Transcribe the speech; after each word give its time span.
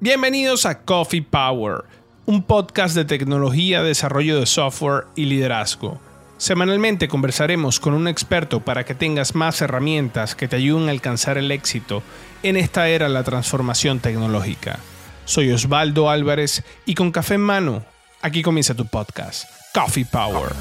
Bienvenidos 0.00 0.64
a 0.64 0.82
Coffee 0.82 1.22
Power, 1.22 1.82
un 2.24 2.44
podcast 2.44 2.94
de 2.94 3.04
tecnología, 3.04 3.82
desarrollo 3.82 4.38
de 4.38 4.46
software 4.46 5.06
y 5.16 5.24
liderazgo. 5.24 6.00
Semanalmente 6.36 7.08
conversaremos 7.08 7.80
con 7.80 7.94
un 7.94 8.06
experto 8.06 8.60
para 8.60 8.84
que 8.84 8.94
tengas 8.94 9.34
más 9.34 9.60
herramientas 9.60 10.36
que 10.36 10.46
te 10.46 10.54
ayuden 10.54 10.86
a 10.86 10.92
alcanzar 10.92 11.36
el 11.36 11.50
éxito 11.50 12.04
en 12.44 12.56
esta 12.56 12.88
era 12.88 13.08
de 13.08 13.14
la 13.14 13.24
transformación 13.24 13.98
tecnológica. 13.98 14.78
Soy 15.24 15.50
Osvaldo 15.50 16.08
Álvarez 16.08 16.62
y 16.86 16.94
con 16.94 17.10
café 17.10 17.34
en 17.34 17.40
mano, 17.40 17.84
aquí 18.22 18.40
comienza 18.40 18.74
tu 18.74 18.86
podcast, 18.86 19.50
Coffee 19.74 20.04
Power. 20.04 20.52